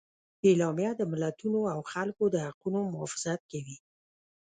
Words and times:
اعلامیه 0.47 0.91
د 0.97 1.01
ملتونو 1.11 1.59
او 1.73 1.79
خلکو 1.91 2.23
د 2.29 2.35
حقونو 2.45 2.79
محافظت 2.93 3.39
کوي. 3.51 3.77